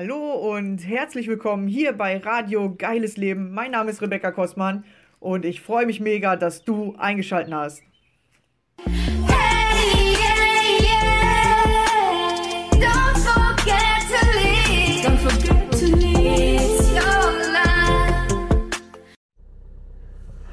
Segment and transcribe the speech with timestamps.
[0.00, 3.52] Hallo und herzlich willkommen hier bei Radio Geiles Leben.
[3.52, 4.84] Mein Name ist Rebecca Kostmann
[5.18, 7.82] und ich freue mich mega, dass du eingeschaltet hast.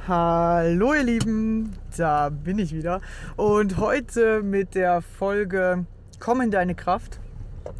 [0.07, 2.99] Hallo ihr Lieben, da bin ich wieder
[3.35, 5.85] und heute mit der Folge
[6.19, 7.19] Komm in deine Kraft.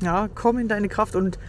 [0.01, 1.39] Ja, komm in deine Kraft und,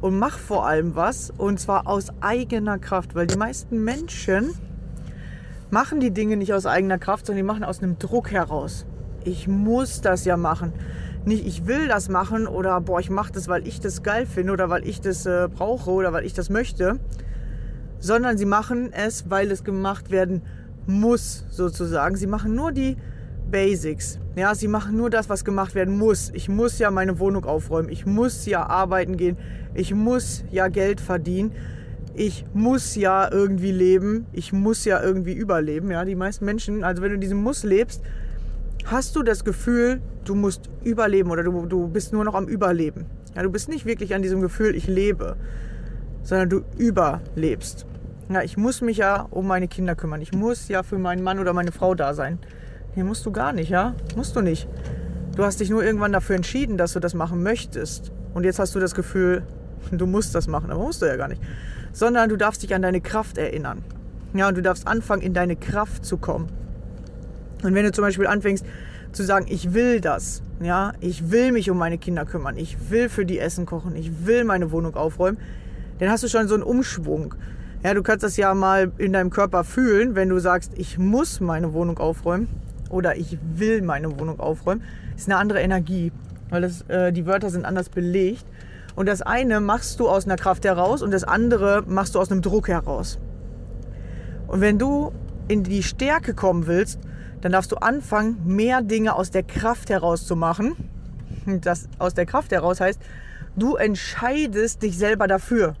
[0.00, 4.50] und mach vor allem was und zwar aus eigener Kraft, weil die meisten Menschen
[5.70, 8.86] machen die Dinge nicht aus eigener Kraft, sondern die machen aus einem Druck heraus.
[9.24, 10.72] Ich muss das ja machen.
[11.24, 14.52] Nicht ich will das machen oder boah, ich mache das, weil ich das geil finde
[14.52, 17.00] oder weil ich das äh, brauche oder weil ich das möchte,
[17.98, 20.42] sondern sie machen es, weil es gemacht werden
[20.86, 22.16] muss, sozusagen.
[22.16, 22.98] Sie machen nur die
[23.54, 24.18] Basics.
[24.34, 26.32] Ja, sie machen nur das, was gemacht werden muss.
[26.34, 27.88] Ich muss ja meine Wohnung aufräumen.
[27.88, 29.36] Ich muss ja arbeiten gehen.
[29.74, 31.52] Ich muss ja Geld verdienen.
[32.14, 34.26] Ich muss ja irgendwie leben.
[34.32, 35.88] Ich muss ja irgendwie überleben.
[35.92, 38.02] Ja, die meisten Menschen, also wenn du in diesem Muss lebst,
[38.86, 43.06] hast du das Gefühl, du musst überleben oder du, du bist nur noch am Überleben.
[43.36, 45.36] Ja, du bist nicht wirklich an diesem Gefühl, ich lebe,
[46.24, 47.86] sondern du überlebst.
[48.30, 50.22] Ja, ich muss mich ja um meine Kinder kümmern.
[50.22, 52.40] Ich muss ja für meinen Mann oder meine Frau da sein.
[52.96, 53.94] Nee, musst du gar nicht, ja?
[54.14, 54.68] Musst du nicht.
[55.34, 58.12] Du hast dich nur irgendwann dafür entschieden, dass du das machen möchtest.
[58.34, 59.42] Und jetzt hast du das Gefühl,
[59.90, 61.42] du musst das machen, aber musst du ja gar nicht.
[61.92, 63.82] Sondern du darfst dich an deine Kraft erinnern.
[64.32, 66.48] Ja, und du darfst anfangen, in deine Kraft zu kommen.
[67.62, 68.64] Und wenn du zum Beispiel anfängst
[69.12, 73.08] zu sagen, ich will das, ja, ich will mich um meine Kinder kümmern, ich will
[73.08, 75.38] für die Essen kochen, ich will meine Wohnung aufräumen,
[76.00, 77.34] dann hast du schon so einen Umschwung.
[77.84, 81.40] Ja, du kannst das ja mal in deinem Körper fühlen, wenn du sagst, ich muss
[81.40, 82.48] meine Wohnung aufräumen
[82.90, 84.82] oder ich will meine Wohnung aufräumen,
[85.16, 86.12] ist eine andere Energie,
[86.50, 88.44] weil das, äh, die Wörter sind anders belegt.
[88.96, 92.30] Und das eine machst du aus einer Kraft heraus und das andere machst du aus
[92.30, 93.18] einem Druck heraus.
[94.46, 95.12] Und wenn du
[95.48, 97.00] in die Stärke kommen willst,
[97.40, 100.76] dann darfst du anfangen, mehr Dinge aus der Kraft heraus zu machen.
[101.46, 103.00] Und Das aus der Kraft heraus heißt,
[103.56, 105.74] du entscheidest dich selber dafür.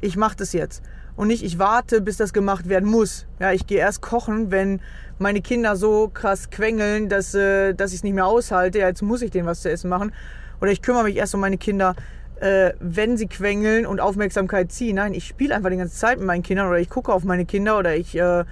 [0.00, 0.82] Ich mache das jetzt.
[1.16, 3.26] Und nicht, ich warte, bis das gemacht werden muss.
[3.38, 4.80] Ja, ich gehe erst kochen, wenn
[5.18, 8.78] meine Kinder so krass quengeln, dass, äh, dass ich es nicht mehr aushalte.
[8.78, 10.12] Ja, jetzt muss ich denen was zu essen machen.
[10.60, 11.94] Oder ich kümmere mich erst um meine Kinder,
[12.40, 14.96] äh, wenn sie quengeln und Aufmerksamkeit ziehen.
[14.96, 17.44] Nein, ich spiele einfach die ganze Zeit mit meinen Kindern oder ich gucke auf meine
[17.44, 18.44] Kinder oder ich äh,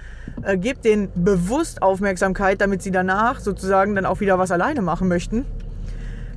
[0.43, 5.07] äh, gebe denen bewusst Aufmerksamkeit, damit sie danach sozusagen dann auch wieder was alleine machen
[5.07, 5.45] möchten.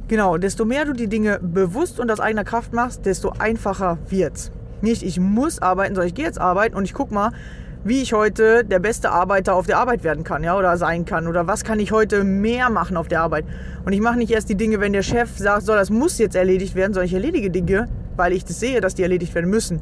[0.08, 4.50] Genau, desto mehr du die Dinge bewusst und aus eigener Kraft machst, desto einfacher wird's.
[4.82, 7.30] Nicht, ich muss arbeiten, sondern ich gehe jetzt arbeiten und ich guck mal,
[7.84, 11.26] wie ich heute der beste Arbeiter auf der Arbeit werden kann, ja, oder sein kann.
[11.26, 13.44] Oder was kann ich heute mehr machen auf der Arbeit.
[13.84, 16.36] Und ich mache nicht erst die Dinge, wenn der Chef sagt, so, das muss jetzt
[16.36, 19.80] erledigt werden, sondern ich erledige Dinge, weil ich das sehe, dass die erledigt werden müssen.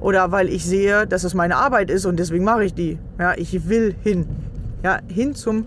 [0.00, 2.98] Oder weil ich sehe, dass es meine Arbeit ist und deswegen mache ich die.
[3.18, 4.26] Ja, ich will hin.
[4.82, 5.66] Ja, hin zum,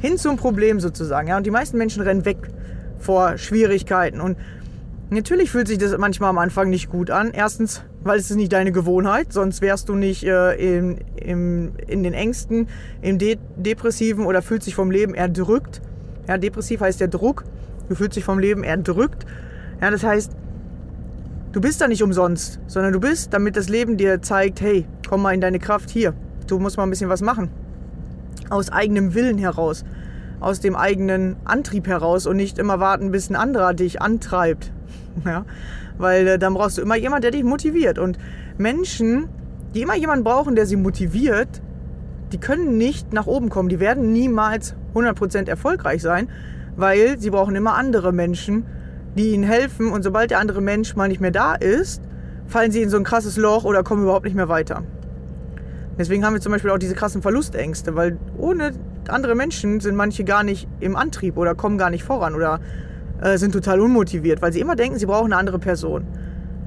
[0.00, 1.28] hin zum Problem sozusagen.
[1.28, 2.38] Ja, und die meisten Menschen rennen weg
[2.98, 4.20] vor Schwierigkeiten.
[4.20, 4.36] Und
[5.10, 7.30] natürlich fühlt sich das manchmal am Anfang nicht gut an.
[7.32, 12.02] Erstens, weil es ist nicht deine Gewohnheit, sonst wärst du nicht äh, im, im, in
[12.02, 12.68] den Ängsten,
[13.02, 15.80] im De Depressiven oder fühlst dich vom Leben erdrückt.
[16.28, 17.44] Ja, depressiv heißt der Druck.
[17.88, 19.24] Du fühlst dich vom Leben erdrückt.
[19.80, 20.32] Ja, das heißt,
[21.52, 25.22] du bist da nicht umsonst, sondern du bist, damit das Leben dir zeigt, hey, komm
[25.22, 26.14] mal in deine Kraft hier.
[26.46, 27.50] Du musst mal ein bisschen was machen.
[28.50, 29.84] Aus eigenem Willen heraus.
[30.40, 34.72] Aus dem eigenen Antrieb heraus und nicht immer warten, bis ein anderer dich antreibt.
[35.24, 35.44] Ja?
[35.98, 37.98] Weil äh, dann brauchst du immer jemanden, der dich motiviert.
[37.98, 38.18] Und
[38.58, 39.28] Menschen,
[39.74, 41.62] die immer jemanden brauchen, der sie motiviert,
[42.32, 43.68] die können nicht nach oben kommen.
[43.68, 46.28] Die werden niemals 100% erfolgreich sein,
[46.76, 48.66] weil sie brauchen immer andere Menschen,
[49.16, 49.90] die ihnen helfen.
[49.90, 52.02] Und sobald der andere Mensch mal nicht mehr da ist,
[52.46, 54.82] fallen sie in so ein krasses Loch oder kommen überhaupt nicht mehr weiter.
[55.98, 58.72] Deswegen haben wir zum Beispiel auch diese krassen Verlustängste, weil ohne
[59.08, 62.60] andere Menschen sind manche gar nicht im Antrieb oder kommen gar nicht voran oder
[63.22, 66.04] äh, sind total unmotiviert, weil sie immer denken, sie brauchen eine andere Person.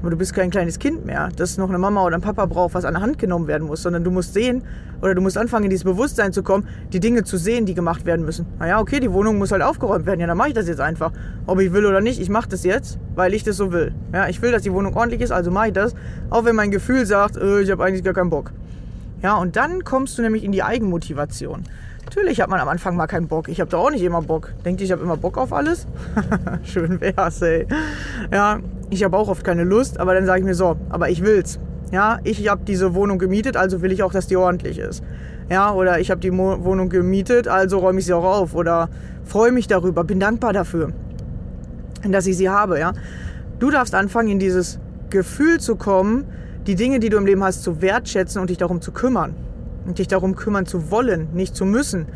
[0.00, 2.72] Aber du bist kein kleines Kind mehr, das noch eine Mama oder ein Papa braucht,
[2.72, 4.62] was an der Hand genommen werden muss, sondern du musst sehen
[5.02, 8.06] oder du musst anfangen, in dieses Bewusstsein zu kommen, die Dinge zu sehen, die gemacht
[8.06, 8.46] werden müssen.
[8.58, 10.20] Naja, okay, die Wohnung muss halt aufgeräumt werden.
[10.20, 11.12] Ja, dann mache ich das jetzt einfach.
[11.46, 13.92] Ob ich will oder nicht, ich mache das jetzt, weil ich das so will.
[14.14, 15.94] Ja, ich will, dass die Wohnung ordentlich ist, also mache ich das.
[16.30, 18.52] Auch wenn mein Gefühl sagt, äh, ich habe eigentlich gar keinen Bock.
[19.22, 21.64] Ja, und dann kommst du nämlich in die Eigenmotivation.
[22.10, 23.48] Natürlich hat man am Anfang mal keinen Bock.
[23.48, 24.52] Ich habe da auch nicht immer Bock.
[24.64, 25.86] Denkt ihr, ich habe immer Bock auf alles?
[26.64, 27.68] Schön wär's, ey.
[28.32, 28.58] Ja,
[28.90, 31.60] ich habe auch oft keine Lust, aber dann sage ich mir so, aber ich will's.
[31.92, 35.04] Ja, ich habe diese Wohnung gemietet, also will ich auch, dass die ordentlich ist.
[35.48, 38.56] Ja, oder ich habe die Mo Wohnung gemietet, also räume ich sie auch auf.
[38.56, 38.88] Oder
[39.22, 40.90] freue mich darüber, bin dankbar dafür,
[42.02, 42.80] dass ich sie habe.
[42.80, 42.92] Ja,
[43.60, 44.80] du darfst anfangen, in dieses
[45.10, 46.24] Gefühl zu kommen,
[46.66, 49.36] die Dinge, die du im Leben hast, zu wertschätzen und dich darum zu kümmern.
[49.86, 52.06] Und dich darum kümmern zu wollen, nicht zu müssen.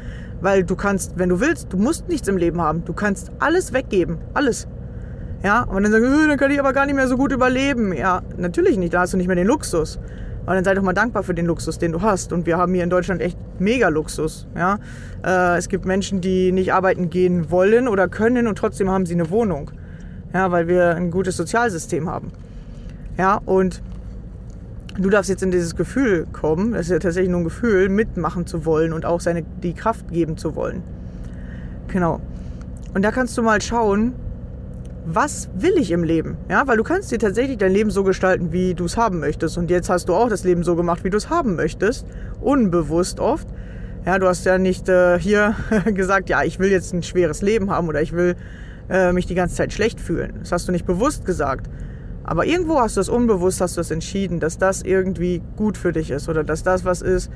[0.40, 2.84] Weil du kannst, wenn du willst, du musst nichts im Leben haben.
[2.84, 4.19] Du kannst alles weggeben.
[4.34, 4.69] Alles.
[5.43, 7.93] Ja, und dann sagen, äh, dann kann ich aber gar nicht mehr so gut überleben.
[7.93, 8.94] Ja, natürlich nicht.
[8.94, 9.99] Da hast du nicht mehr den Luxus.
[10.46, 12.32] Aber dann sei doch mal dankbar für den Luxus, den du hast.
[12.32, 14.46] Und wir haben hier in Deutschland echt mega Luxus.
[14.55, 14.78] Ja?
[15.25, 19.14] Äh, es gibt Menschen, die nicht arbeiten gehen wollen oder können und trotzdem haben sie
[19.14, 19.70] eine Wohnung.
[20.34, 22.32] Ja, weil wir ein gutes Sozialsystem haben.
[23.17, 23.82] Ja, und
[24.96, 28.46] du darfst jetzt in dieses Gefühl kommen, das ist ja tatsächlich nur ein Gefühl, mitmachen
[28.46, 30.82] zu wollen und auch seine, die Kraft geben zu wollen.
[31.88, 32.20] Genau.
[32.94, 34.14] Und da kannst du mal schauen,
[35.06, 36.37] was will ich im Leben?
[36.49, 39.58] Ja, weil du kannst dir tatsächlich dein Leben so gestalten, wie du es haben möchtest.
[39.58, 42.06] Und jetzt hast du auch das Leben so gemacht, wie du es haben möchtest.
[42.41, 43.46] Unbewusst oft.
[44.06, 45.56] Ja, du hast ja nicht äh, hier
[45.87, 48.37] gesagt, ja, ich will jetzt ein schweres Leben haben oder ich will
[48.88, 50.35] äh, mich die ganze Zeit schlecht fühlen.
[50.41, 51.69] Das hast du nicht bewusst gesagt.
[52.25, 55.93] Aber irgendwo hast du es unbewusst, hast du es entschieden, dass das irgendwie gut für
[55.93, 57.31] dich ist oder dass das was ist,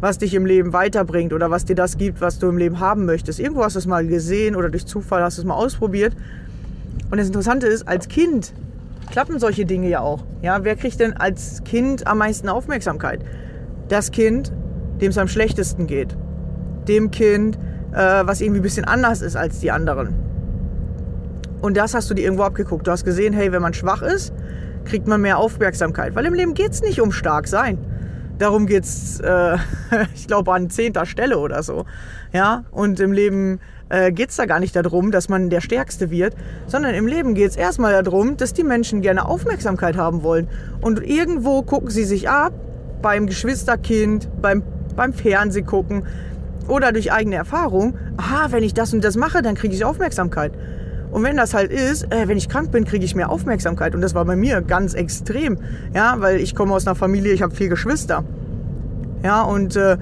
[0.00, 3.04] was dich im Leben weiterbringt oder was dir das gibt, was du im Leben haben
[3.04, 3.40] möchtest.
[3.40, 6.14] Irgendwo hast du es mal gesehen oder durch Zufall hast du es mal ausprobiert.
[7.10, 8.52] Und das Interessante ist, als Kind
[9.10, 10.24] klappen solche Dinge ja auch.
[10.40, 13.24] Ja, wer kriegt denn als Kind am meisten Aufmerksamkeit?
[13.88, 14.52] Das Kind,
[15.00, 16.16] dem es am schlechtesten geht.
[16.86, 17.58] Dem Kind,
[17.92, 20.27] äh, was irgendwie ein bisschen anders ist als die anderen.
[21.60, 22.86] Und das hast du dir irgendwo abgeguckt.
[22.86, 24.32] Du hast gesehen, hey, wenn man schwach ist,
[24.84, 26.14] kriegt man mehr Aufmerksamkeit.
[26.14, 27.78] Weil im Leben geht es nicht um stark sein.
[28.38, 29.56] Darum geht es, äh,
[30.14, 31.84] ich glaube, an zehnter Stelle oder so.
[32.32, 36.10] Ja, und im Leben äh, geht es da gar nicht darum, dass man der Stärkste
[36.10, 36.34] wird,
[36.66, 40.48] sondern im Leben geht es erstmal darum, dass die Menschen gerne Aufmerksamkeit haben wollen.
[40.80, 42.52] Und irgendwo gucken sie sich ab,
[43.02, 44.62] beim Geschwisterkind, beim,
[44.94, 46.04] beim Fernseh gucken
[46.68, 50.52] oder durch eigene Erfahrung, aha, wenn ich das und das mache, dann kriege ich Aufmerksamkeit.
[51.10, 53.94] Und wenn das halt ist, äh, wenn ich krank bin, kriege ich mehr Aufmerksamkeit.
[53.94, 55.58] Und das war bei mir ganz extrem.
[55.94, 58.24] Ja, weil ich komme aus einer Familie, ich habe vier Geschwister.
[59.22, 59.96] Ja, und äh,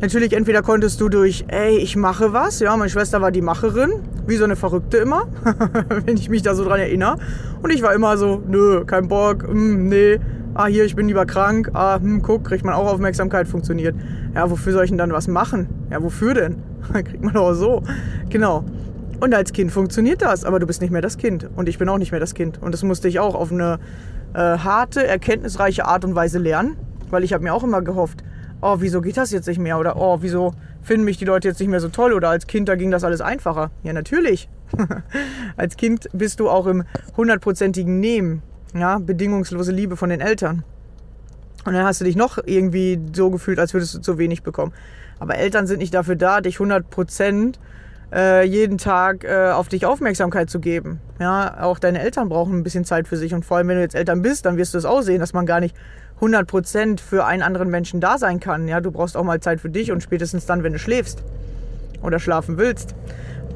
[0.00, 2.60] natürlich entweder konntest du durch, ey, ich mache was.
[2.60, 3.92] Ja, meine Schwester war die Macherin,
[4.26, 5.28] wie so eine Verrückte immer,
[6.04, 7.18] wenn ich mich da so dran erinnere.
[7.62, 10.18] Und ich war immer so, nö, kein Bock, mm, nee.
[10.54, 11.70] Ah, hier, ich bin lieber krank.
[11.74, 13.94] Ah, hm, guck, kriegt man auch Aufmerksamkeit, funktioniert.
[14.34, 15.68] Ja, wofür soll ich denn dann was machen?
[15.90, 16.56] Ja, wofür denn?
[16.92, 17.82] kriegt man auch so.
[18.30, 18.64] Genau.
[19.18, 21.48] Und als Kind funktioniert das, aber du bist nicht mehr das Kind.
[21.56, 22.60] Und ich bin auch nicht mehr das Kind.
[22.62, 23.78] Und das musste ich auch auf eine
[24.34, 26.76] äh, harte, erkenntnisreiche Art und Weise lernen.
[27.10, 28.22] Weil ich habe mir auch immer gehofft,
[28.60, 29.78] oh, wieso geht das jetzt nicht mehr?
[29.78, 30.52] Oder oh, wieso
[30.82, 32.12] finden mich die Leute jetzt nicht mehr so toll?
[32.12, 33.70] Oder als Kind, da ging das alles einfacher.
[33.82, 34.50] Ja, natürlich.
[35.56, 36.84] als Kind bist du auch im
[37.16, 38.42] hundertprozentigen Nehmen.
[38.74, 40.62] Ja, bedingungslose Liebe von den Eltern.
[41.64, 44.72] Und dann hast du dich noch irgendwie so gefühlt, als würdest du zu wenig bekommen.
[45.18, 47.58] Aber Eltern sind nicht dafür da, dich 100 Prozent
[48.42, 51.00] jeden Tag äh, auf dich Aufmerksamkeit zu geben.
[51.18, 53.82] Ja, auch deine Eltern brauchen ein bisschen Zeit für sich und vor allem, wenn du
[53.82, 55.74] jetzt Eltern bist, dann wirst du es auch sehen, dass man gar nicht
[56.20, 58.68] 100% für einen anderen Menschen da sein kann.
[58.68, 61.22] Ja, du brauchst auch mal Zeit für dich und spätestens dann, wenn du schläfst
[62.02, 62.94] oder schlafen willst.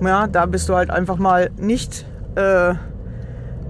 [0.01, 2.05] Ja, da bist du halt einfach mal nicht
[2.35, 2.75] äh,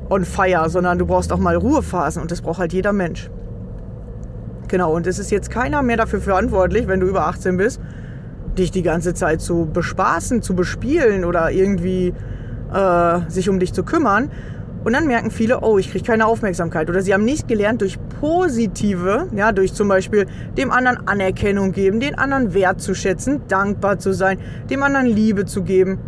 [0.08, 3.30] on fire, sondern du brauchst auch mal Ruhephasen und das braucht halt jeder Mensch.
[4.68, 7.80] Genau, und es ist jetzt keiner mehr dafür verantwortlich, wenn du über 18 bist,
[8.58, 12.12] dich die ganze Zeit zu bespaßen, zu bespielen oder irgendwie
[12.72, 14.30] äh, sich um dich zu kümmern.
[14.82, 16.88] Und dann merken viele, oh, ich kriege keine Aufmerksamkeit.
[16.88, 22.00] Oder sie haben nicht gelernt, durch positive, ja, durch zum Beispiel dem anderen Anerkennung geben,
[22.00, 24.38] den anderen Wert zu schätzen, dankbar zu sein,
[24.70, 25.98] dem anderen Liebe zu geben,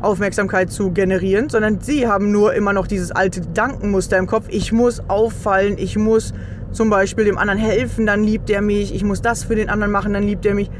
[0.00, 4.46] Aufmerksamkeit zu generieren, sondern sie haben nur immer noch dieses alte Dankenmuster im Kopf.
[4.48, 6.34] Ich muss auffallen, ich muss
[6.72, 9.92] zum Beispiel dem anderen helfen, dann liebt er mich, ich muss das für den anderen
[9.92, 10.70] machen, dann liebt er mich.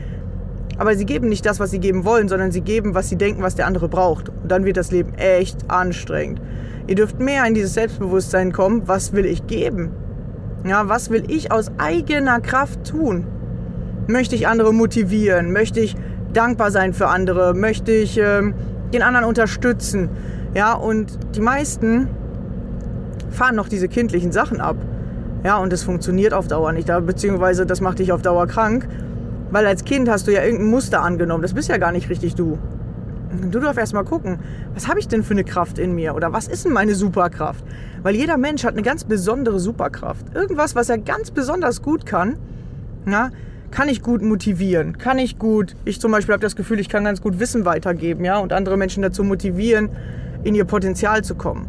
[0.83, 3.41] Aber sie geben nicht das, was sie geben wollen, sondern sie geben, was sie denken,
[3.41, 4.31] was der andere braucht.
[4.31, 6.41] Und dann wird das Leben echt anstrengend.
[6.89, 8.83] Ihr dürft mehr in dieses Selbstbewusstsein kommen.
[8.87, 9.93] Was will ich geben?
[10.67, 13.29] Ja, was will ich aus eigener Kraft tun?
[14.09, 15.53] Möchte ich andere motivieren?
[15.53, 15.95] Möchte ich
[16.33, 17.55] dankbar sein für andere?
[17.55, 18.43] Möchte ich äh,
[18.93, 20.09] den anderen unterstützen?
[20.53, 22.09] Ja, und die meisten
[23.31, 24.79] fahren noch diese kindlichen Sachen ab.
[25.45, 28.89] Ja, und das funktioniert auf Dauer nicht, beziehungsweise das macht dich auf Dauer krank,
[29.53, 31.43] weil als Kind hast du ja irgendein Muster angenommen.
[31.43, 32.59] Das bist ja gar nicht richtig du.
[33.51, 34.41] Du darfst erst mal gucken,
[34.75, 36.15] was habe ich denn für eine Kraft in mir?
[36.15, 37.65] Oder was ist denn meine Superkraft?
[38.03, 40.35] Weil jeder Mensch hat eine ganz besondere Superkraft.
[40.35, 42.37] Irgendwas, was er ganz besonders gut kann,
[43.07, 43.31] ja,
[43.71, 47.05] kann ich gut motivieren, kann ich gut, ich zum Beispiel habe das Gefühl, ich kann
[47.05, 49.89] ganz gut Wissen weitergeben, ja, und andere Menschen dazu motivieren,
[50.45, 51.67] in ihr Potenzial zu kommen.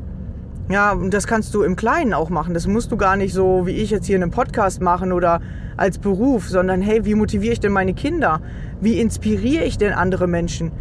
[0.69, 2.53] Ja, das kannst du im Kleinen auch machen.
[2.53, 5.41] Das musst du gar nicht so wie ich jetzt hier in einem Podcast machen oder
[5.75, 8.41] als Beruf, sondern hey, wie motiviere ich denn meine Kinder?
[8.79, 10.71] Wie inspiriere ich denn andere Menschen?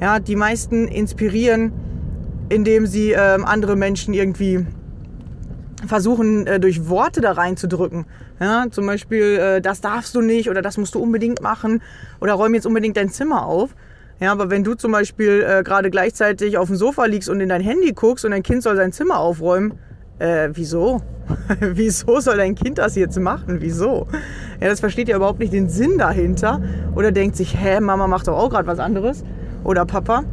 [0.00, 1.72] Ja, die meisten inspirieren,
[2.48, 4.66] indem sie ähm, andere Menschen irgendwie
[5.86, 8.06] versuchen, äh, durch Worte da reinzudrücken.
[8.40, 11.82] Ja, zum Beispiel, äh, das darfst du nicht oder das musst du unbedingt machen
[12.20, 13.74] oder räum jetzt unbedingt dein Zimmer auf.
[14.20, 17.48] Ja, aber wenn du zum Beispiel äh, gerade gleichzeitig auf dem Sofa liegst und in
[17.48, 19.78] dein Handy guckst und dein Kind soll sein Zimmer aufräumen,
[20.18, 21.00] äh, wieso?
[21.60, 23.62] wieso soll dein Kind das jetzt machen?
[23.62, 24.06] Wieso?
[24.60, 26.60] Ja, das versteht ja überhaupt nicht den Sinn dahinter
[26.94, 29.24] oder denkt sich, hä, Mama macht doch auch gerade was anderes
[29.64, 30.24] oder Papa,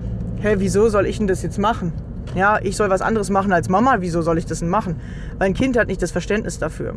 [0.42, 1.94] hä, wieso soll ich denn das jetzt machen?
[2.36, 4.98] Ja, ich soll was anderes machen als Mama, wieso soll ich das denn machen?
[5.38, 6.96] Weil ein Kind hat nicht das Verständnis dafür.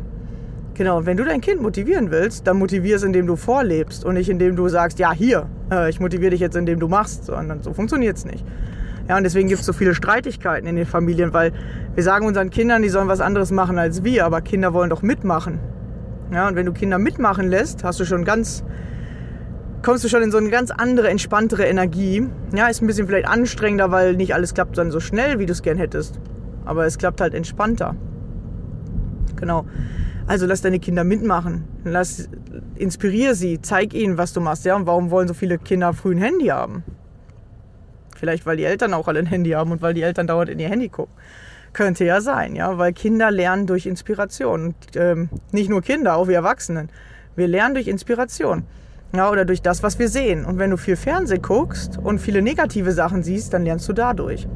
[0.73, 4.13] Genau, und wenn du dein Kind motivieren willst, dann motivier es, indem du vorlebst und
[4.13, 7.61] nicht indem du sagst, ja, hier, äh, ich motiviere dich jetzt, indem du machst, sondern
[7.61, 8.45] so funktioniert es nicht.
[9.09, 11.51] Ja, und deswegen gibt es so viele Streitigkeiten in den Familien, weil
[11.95, 15.01] wir sagen unseren Kindern, die sollen was anderes machen als wir, aber Kinder wollen doch
[15.01, 15.59] mitmachen.
[16.31, 18.63] Ja, und wenn du Kinder mitmachen lässt, hast du schon ganz,
[19.81, 22.25] kommst du schon in so eine ganz andere, entspanntere Energie.
[22.55, 25.51] Ja, ist ein bisschen vielleicht anstrengender, weil nicht alles klappt dann so schnell, wie du
[25.51, 26.19] es gern hättest.
[26.63, 27.95] Aber es klappt halt entspannter.
[29.35, 29.65] Genau.
[30.27, 31.65] Also lass deine Kinder mitmachen.
[31.83, 32.29] Lass,
[32.75, 34.65] inspiriere sie, zeig ihnen, was du machst.
[34.65, 36.83] Ja, und warum wollen so viele Kinder früh ein Handy haben?
[38.15, 40.59] Vielleicht, weil die Eltern auch alle ein Handy haben und weil die Eltern dauernd in
[40.59, 41.13] ihr Handy gucken.
[41.73, 44.65] Könnte ja sein, ja, weil Kinder lernen durch Inspiration.
[44.67, 46.89] Und, ähm, nicht nur Kinder, auch wir Erwachsenen.
[47.35, 48.63] Wir lernen durch Inspiration.
[49.13, 50.45] Ja, oder durch das, was wir sehen.
[50.45, 54.47] Und wenn du viel Fernsehen guckst und viele negative Sachen siehst, dann lernst du dadurch.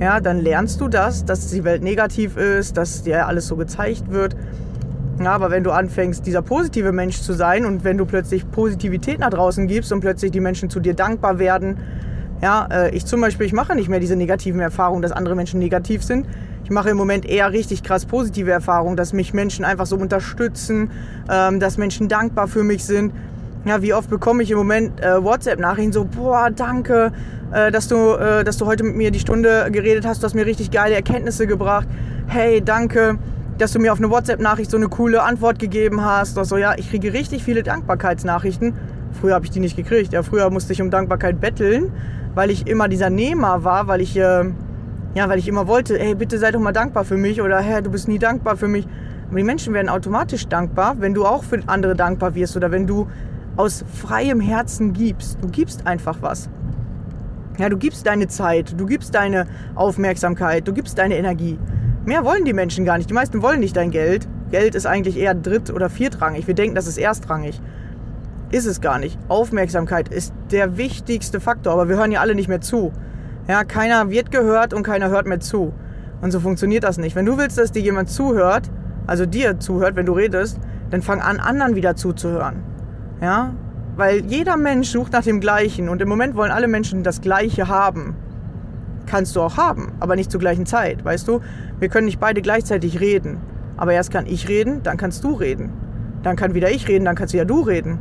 [0.00, 4.10] Ja, dann lernst du das, dass die Welt negativ ist, dass dir alles so gezeigt
[4.10, 4.34] wird.
[5.22, 9.20] Ja, aber wenn du anfängst, dieser positive Mensch zu sein und wenn du plötzlich Positivität
[9.20, 11.78] nach draußen gibst und plötzlich die Menschen zu dir dankbar werden,
[12.42, 15.60] ja, äh, ich zum Beispiel, ich mache nicht mehr diese negativen Erfahrungen, dass andere Menschen
[15.60, 16.26] negativ sind.
[16.64, 20.90] Ich mache im Moment eher richtig krass positive Erfahrungen, dass mich Menschen einfach so unterstützen,
[21.30, 23.12] ähm, dass Menschen dankbar für mich sind.
[23.64, 27.12] Ja, wie oft bekomme ich im Moment äh, WhatsApp-Nachrichten so, boah, danke,
[27.52, 30.34] äh, dass, du, äh, dass du heute mit mir die Stunde geredet hast, du hast
[30.34, 31.86] mir richtig geile Erkenntnisse gebracht.
[32.26, 33.18] Hey, danke,
[33.58, 36.36] dass du mir auf eine WhatsApp-Nachricht so eine coole Antwort gegeben hast.
[36.36, 38.74] Oder so, ja, ich kriege richtig viele Dankbarkeitsnachrichten.
[39.20, 40.12] Früher habe ich die nicht gekriegt.
[40.12, 41.92] Ja, früher musste ich um Dankbarkeit betteln,
[42.34, 44.44] weil ich immer dieser Nehmer war, weil ich, äh,
[45.14, 47.82] ja, weil ich immer wollte, hey, bitte sei doch mal dankbar für mich oder hey,
[47.82, 48.86] du bist nie dankbar für mich.
[49.28, 52.86] Aber die Menschen werden automatisch dankbar, wenn du auch für andere dankbar wirst oder wenn
[52.86, 53.08] du
[53.56, 55.38] aus freiem Herzen gibst.
[55.42, 56.48] Du gibst einfach was.
[57.58, 61.58] Ja, du gibst deine Zeit, du gibst deine Aufmerksamkeit, du gibst deine Energie.
[62.04, 63.08] Mehr wollen die Menschen gar nicht.
[63.08, 64.26] Die meisten wollen nicht dein Geld.
[64.50, 66.46] Geld ist eigentlich eher dritt- oder viertrangig.
[66.46, 67.60] Wir denken, das ist erstrangig.
[68.50, 69.18] Ist es gar nicht.
[69.28, 72.92] Aufmerksamkeit ist der wichtigste Faktor, aber wir hören ja alle nicht mehr zu.
[73.48, 75.72] Ja, keiner wird gehört und keiner hört mehr zu.
[76.20, 77.16] Und so funktioniert das nicht.
[77.16, 78.70] Wenn du willst, dass dir jemand zuhört,
[79.06, 80.58] also dir zuhört, wenn du redest,
[80.90, 82.56] dann fang an, anderen wieder zuzuhören.
[83.20, 83.54] Ja,
[83.96, 87.68] weil jeder Mensch sucht nach dem Gleichen und im Moment wollen alle Menschen das Gleiche
[87.68, 88.16] haben.
[89.12, 91.42] Kannst du auch haben, aber nicht zur gleichen Zeit, weißt du?
[91.78, 93.36] Wir können nicht beide gleichzeitig reden.
[93.76, 95.68] Aber erst kann ich reden, dann kannst du reden.
[96.22, 97.98] Dann kann wieder ich reden, dann kannst wieder du reden.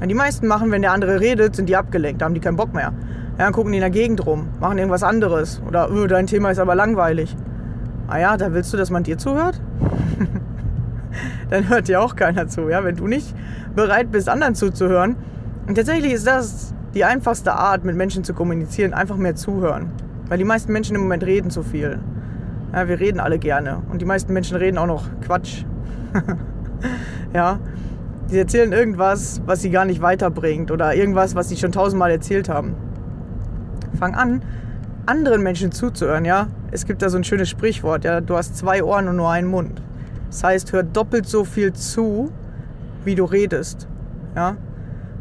[0.00, 2.54] Und die meisten machen, wenn der andere redet, sind die abgelenkt, da haben die keinen
[2.54, 2.92] Bock mehr.
[3.38, 5.60] Ja, dann gucken die in der Gegend rum, machen irgendwas anderes.
[5.66, 7.36] Oder, öh, dein Thema ist aber langweilig.
[8.06, 9.60] Ah ja, da willst du, dass man dir zuhört?
[11.50, 12.84] dann hört dir auch keiner zu, ja?
[12.84, 13.34] Wenn du nicht
[13.74, 15.16] bereit bist, anderen zuzuhören.
[15.66, 19.90] Und tatsächlich ist das die einfachste Art, mit Menschen zu kommunizieren, einfach mehr zuhören.
[20.32, 21.98] Weil die meisten Menschen im Moment reden zu viel.
[22.72, 23.82] Ja, wir reden alle gerne.
[23.90, 25.66] Und die meisten Menschen reden auch noch Quatsch.
[27.34, 27.58] ja.
[28.28, 32.48] Sie erzählen irgendwas, was sie gar nicht weiterbringt oder irgendwas, was sie schon tausendmal erzählt
[32.48, 32.76] haben.
[33.98, 34.40] Fang an,
[35.04, 36.46] anderen Menschen zuzuhören, ja.
[36.70, 38.22] Es gibt da so ein schönes Sprichwort, ja.
[38.22, 39.82] Du hast zwei Ohren und nur einen Mund.
[40.30, 42.32] Das heißt, hör doppelt so viel zu,
[43.04, 43.86] wie du redest,
[44.34, 44.56] ja.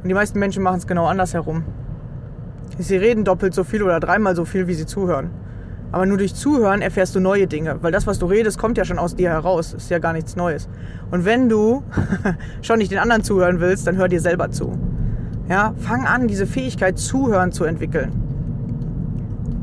[0.04, 1.66] Und die meisten Menschen machen es genau andersherum.
[2.80, 5.30] Sie reden doppelt so viel oder dreimal so viel, wie sie zuhören.
[5.92, 8.86] Aber nur durch Zuhören erfährst du neue Dinge, weil das, was du redest, kommt ja
[8.86, 9.74] schon aus dir heraus.
[9.74, 10.70] Ist ja gar nichts Neues.
[11.12, 11.84] Und wenn du
[12.62, 14.78] schon nicht den anderen zuhören willst, dann hör dir selber zu.
[15.50, 18.12] Ja, fang an, diese Fähigkeit zuhören zu entwickeln.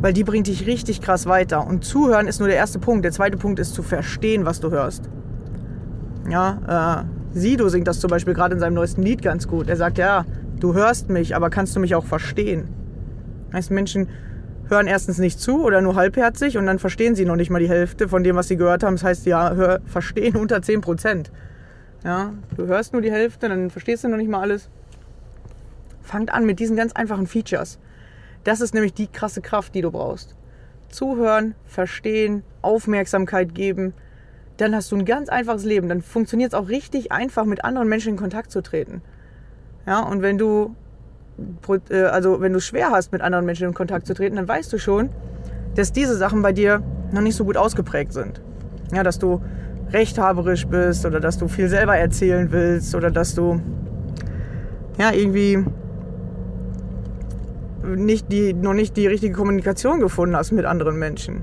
[0.03, 1.67] Weil die bringt dich richtig krass weiter.
[1.67, 3.05] Und zuhören ist nur der erste Punkt.
[3.05, 5.09] Der zweite Punkt ist zu verstehen, was du hörst.
[6.29, 9.69] Ja, äh, Sido singt das zum Beispiel gerade in seinem neuesten Lied ganz gut.
[9.69, 10.27] Er sagt, ja,
[10.61, 12.69] du hörst mich, aber kannst du mich auch verstehen?
[13.53, 14.09] Heißt, Menschen
[14.69, 17.69] hören erstens nicht zu oder nur halbherzig und dann verstehen sie noch nicht mal die
[17.69, 18.95] Hälfte von dem, was sie gehört haben.
[18.95, 21.31] Das heißt, ja, hör, verstehen unter 10 Prozent.
[22.05, 24.71] Ja, du hörst nur die Hälfte, dann verstehst du noch nicht mal alles.
[26.03, 27.79] Fangt an mit diesen ganz einfachen Features.
[28.45, 30.37] Das ist nämlich die krasse Kraft, die du brauchst.
[30.89, 33.93] Zuhören, verstehen, Aufmerksamkeit geben.
[34.57, 35.89] Dann hast du ein ganz einfaches Leben.
[35.89, 39.03] Dann funktioniert es auch richtig einfach, mit anderen Menschen in Kontakt zu treten.
[39.87, 40.75] Ja, und wenn du
[41.91, 44.79] also wenn du schwer hast, mit anderen Menschen in Kontakt zu treten, dann weißt du
[44.79, 45.11] schon,
[45.75, 48.41] dass diese Sachen bei dir noch nicht so gut ausgeprägt sind.
[48.93, 49.41] Ja, dass du
[49.93, 53.61] rechthaberisch bist oder dass du viel selber erzählen willst oder dass du
[54.99, 55.65] ja irgendwie
[57.97, 61.43] nicht die, noch nicht die richtige Kommunikation gefunden hast mit anderen Menschen.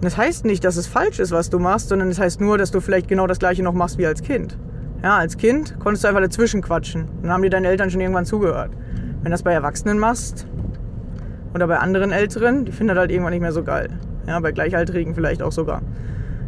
[0.00, 2.58] Das heißt nicht, dass es falsch ist, was du machst, sondern es das heißt nur,
[2.58, 4.58] dass du vielleicht genau das gleiche noch machst wie als Kind.
[5.02, 7.08] Ja, als Kind konntest du einfach dazwischen quatschen.
[7.22, 8.72] Dann haben dir deine Eltern schon irgendwann zugehört.
[9.24, 10.46] Wenn du das bei Erwachsenen machst
[11.54, 13.88] oder bei anderen Älteren, die finden das halt irgendwann nicht mehr so geil.
[14.26, 15.80] Ja, bei Gleichaltrigen vielleicht auch sogar.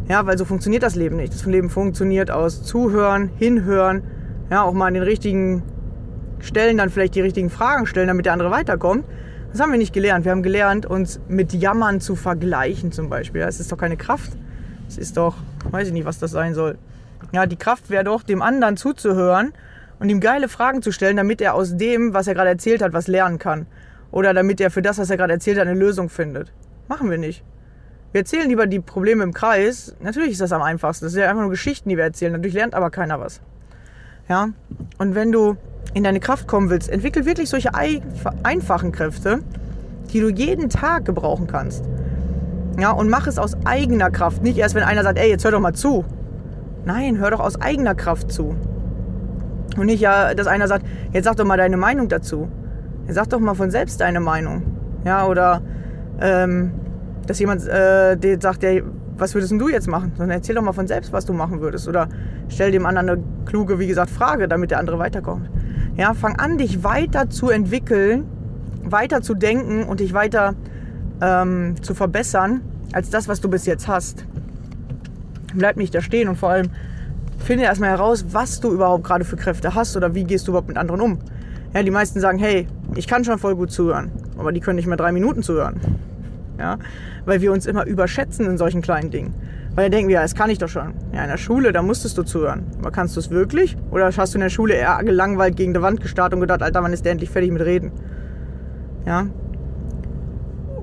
[0.07, 1.33] Ja, weil so funktioniert das Leben nicht.
[1.33, 4.03] Das Leben funktioniert aus Zuhören, Hinhören,
[4.51, 5.63] ja, auch mal an den richtigen
[6.39, 9.05] Stellen dann vielleicht die richtigen Fragen stellen, damit der andere weiterkommt.
[9.51, 10.23] Das haben wir nicht gelernt.
[10.23, 13.41] Wir haben gelernt, uns mit Jammern zu vergleichen zum Beispiel.
[13.41, 14.33] Das ist doch keine Kraft.
[14.85, 15.33] Das ist doch,
[15.71, 16.77] weiß ich nicht, was das sein soll.
[17.31, 19.53] Ja, die Kraft wäre doch, dem anderen zuzuhören
[19.99, 22.93] und ihm geile Fragen zu stellen, damit er aus dem, was er gerade erzählt hat,
[22.93, 23.65] was lernen kann.
[24.11, 26.53] Oder damit er für das, was er gerade erzählt hat, eine Lösung findet.
[26.87, 27.43] Machen wir nicht.
[28.11, 29.95] Wir erzählen lieber die Probleme im Kreis.
[29.99, 31.05] Natürlich ist das am einfachsten.
[31.05, 32.33] Das sind ja einfach nur Geschichten, die wir erzählen.
[32.33, 33.41] Dadurch lernt aber keiner was.
[34.29, 34.49] Ja?
[34.97, 35.57] Und wenn du
[35.93, 39.43] in deine Kraft kommen willst, entwickel wirklich solche einfachen Kräfte,
[40.13, 41.83] die du jeden Tag gebrauchen kannst.
[42.79, 44.43] Ja, und mach es aus eigener Kraft.
[44.43, 46.05] Nicht erst, wenn einer sagt, ey, jetzt hör doch mal zu.
[46.85, 48.55] Nein, hör doch aus eigener Kraft zu.
[49.77, 52.49] Und nicht ja, dass einer sagt, jetzt sag doch mal deine Meinung dazu.
[53.05, 54.63] Jetzt sag doch mal von selbst deine Meinung.
[55.05, 55.61] Ja, oder
[56.19, 56.71] ähm,
[57.27, 58.81] dass jemand äh, sagt, ja,
[59.17, 60.11] was würdest du jetzt machen?
[60.17, 61.87] Sondern erzähl doch mal von selbst, was du machen würdest.
[61.87, 62.09] Oder
[62.49, 65.49] stell dem anderen eine kluge, wie gesagt, Frage, damit der andere weiterkommt.
[65.95, 68.25] Ja, fang an, dich weiter zu entwickeln,
[68.83, 70.55] weiter zu denken und dich weiter
[71.21, 72.61] ähm, zu verbessern,
[72.93, 74.25] als das, was du bis jetzt hast.
[75.53, 76.69] Bleib nicht da stehen und vor allem
[77.47, 80.67] finde erstmal heraus, was du überhaupt gerade für Kräfte hast oder wie gehst du überhaupt
[80.67, 81.19] mit anderen um.
[81.73, 84.85] Ja, die meisten sagen, hey, ich kann schon voll gut zuhören, aber die können nicht
[84.85, 85.79] mehr drei Minuten zuhören.
[86.59, 86.77] Ja,
[87.25, 89.33] weil wir uns immer überschätzen in solchen kleinen Dingen.
[89.75, 90.93] Weil dann denken wir, ja, das kann ich doch schon.
[91.13, 92.65] Ja, in der Schule, da musstest du zuhören.
[92.79, 93.77] Aber kannst du es wirklich?
[93.91, 96.83] Oder hast du in der Schule eher gelangweilt gegen die Wand gestarrt und gedacht, Alter,
[96.83, 97.91] wann ist der endlich fertig mit Reden?
[99.05, 99.27] Ja.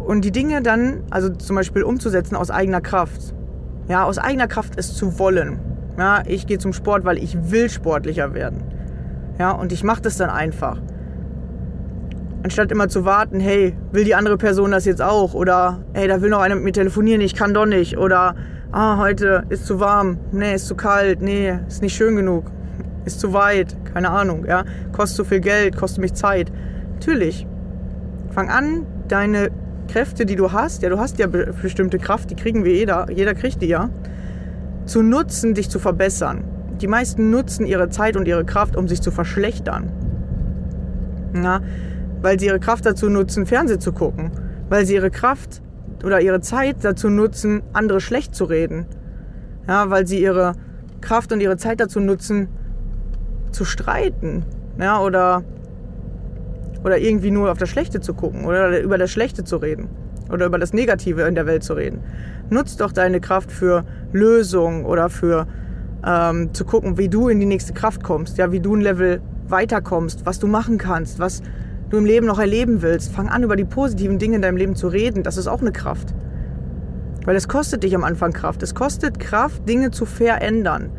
[0.07, 3.35] Und die Dinge dann, also zum Beispiel umzusetzen aus eigener Kraft.
[3.88, 5.74] Ja, aus eigener Kraft es zu wollen.
[5.98, 8.62] Ja, ich gehe zum Sport, weil ich will sportlicher werden.
[9.38, 10.80] Ja, und ich mache das dann einfach.
[12.42, 15.35] Anstatt immer zu warten, hey, will die andere Person das jetzt auch?
[15.35, 17.96] Oder, hey, da will noch einer mit mir telefonieren, ich kann doch nicht.
[17.96, 18.35] Oder,
[18.70, 22.50] ah, heute ist zu warm, nee, ist zu kalt, nee, ist nicht schön genug,
[23.04, 26.52] ist zu weit, keine Ahnung, ja, kostet zu viel Geld, kostet mich Zeit.
[26.94, 27.46] Natürlich.
[28.30, 29.50] Fang an, deine
[29.88, 33.35] Kräfte, die du hast, ja, du hast ja bestimmte Kraft, die kriegen wir jeder, jeder
[33.35, 33.90] kriegt die ja,
[34.87, 36.44] zu nutzen, dich zu verbessern.
[36.81, 39.90] Die meisten nutzen ihre Zeit und ihre Kraft, um sich zu verschlechtern.
[41.35, 41.61] Ja,
[42.20, 44.31] weil sie ihre Kraft dazu nutzen, Fernsehen zu gucken.
[44.68, 45.62] Weil sie ihre Kraft
[46.05, 48.87] oder ihre Zeit dazu nutzen, andere schlecht zu reden.
[49.68, 50.53] Ja, weil sie ihre
[51.01, 52.49] Kraft und ihre Zeit dazu nutzen,
[53.51, 54.44] zu streiten.
[54.79, 55.44] Ja, oder,
[56.83, 59.88] oder irgendwie nur auf das Schlechte zu gucken oder über das Schlechte zu reden
[60.31, 62.01] oder über das Negative in der Welt zu reden.
[62.51, 65.46] Nutz doch deine Kraft für Lösungen oder für
[66.07, 69.20] ähm, zu gucken, wie du in die nächste Kraft kommst, ja, wie du ein Level
[69.48, 71.42] weiterkommst, was du machen kannst, was
[71.90, 73.12] du im Leben noch erleben willst.
[73.12, 75.22] Fang an, über die positiven Dinge in deinem Leben zu reden.
[75.22, 76.14] Das ist auch eine Kraft.
[77.24, 78.62] Weil es kostet dich am Anfang Kraft.
[78.62, 80.90] Es kostet Kraft, Dinge zu verändern.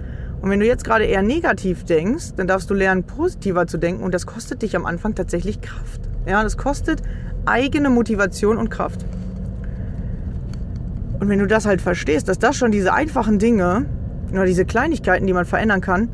[0.41, 4.03] Und wenn du jetzt gerade eher negativ denkst, dann darfst du lernen, positiver zu denken.
[4.03, 6.01] Und das kostet dich am Anfang tatsächlich Kraft.
[6.25, 7.01] Ja, das kostet
[7.45, 9.05] eigene Motivation und Kraft.
[11.19, 13.85] Und wenn du das halt verstehst, dass das schon diese einfachen Dinge
[14.31, 16.09] oder diese Kleinigkeiten, die man verändern kann,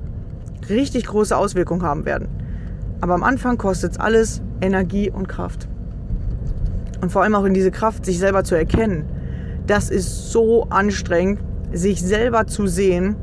[0.69, 2.27] richtig große Auswirkungen haben werden.
[3.01, 5.67] Aber am Anfang kostet es alles Energie und Kraft.
[7.01, 9.05] Und vor allem auch in diese Kraft, sich selber zu erkennen.
[9.65, 11.39] Das ist so anstrengend,
[11.73, 13.15] sich selber zu sehen.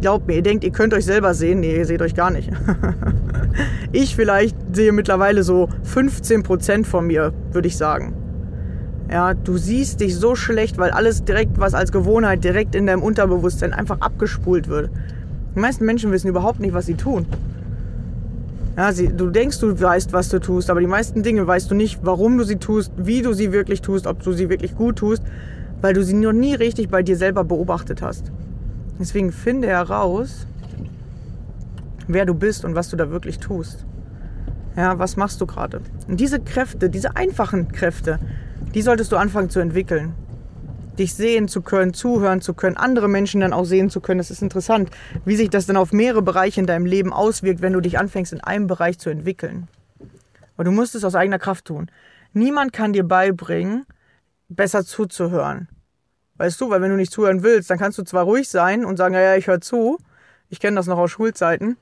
[0.00, 1.60] Glaubt mir, ihr denkt, ihr könnt euch selber sehen.
[1.60, 2.50] Nee, ihr seht euch gar nicht.
[3.92, 8.14] ich vielleicht sehe mittlerweile so 15% von mir, würde ich sagen.
[9.14, 13.00] Ja, du siehst dich so schlecht, weil alles direkt, was als Gewohnheit direkt in deinem
[13.00, 14.90] Unterbewusstsein einfach abgespult wird.
[15.54, 17.24] Die meisten Menschen wissen überhaupt nicht, was sie tun.
[18.76, 21.76] Ja, sie, du denkst, du weißt, was du tust, aber die meisten Dinge weißt du
[21.76, 24.96] nicht, warum du sie tust, wie du sie wirklich tust, ob du sie wirklich gut
[24.96, 25.22] tust,
[25.80, 28.32] weil du sie noch nie richtig bei dir selber beobachtet hast.
[28.98, 30.44] Deswegen finde heraus,
[32.08, 33.86] wer du bist und was du da wirklich tust.
[34.76, 35.82] Ja, was machst du gerade?
[36.08, 38.18] Und diese Kräfte, diese einfachen Kräfte,
[38.74, 40.14] die solltest du anfangen zu entwickeln
[40.98, 44.18] dich sehen zu können, zuhören zu können, andere Menschen dann auch sehen zu können.
[44.18, 44.90] Das ist interessant,
[45.24, 48.32] wie sich das dann auf mehrere Bereiche in deinem Leben auswirkt, wenn du dich anfängst,
[48.32, 49.68] in einem Bereich zu entwickeln.
[50.54, 51.90] Aber du musst es aus eigener Kraft tun.
[52.32, 53.86] Niemand kann dir beibringen,
[54.48, 55.68] besser zuzuhören.
[56.36, 58.96] Weißt du, weil wenn du nicht zuhören willst, dann kannst du zwar ruhig sein und
[58.96, 59.98] sagen, ja, ja, ich höre zu.
[60.48, 61.76] Ich kenne das noch aus Schulzeiten.